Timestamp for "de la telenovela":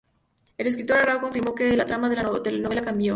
2.09-2.81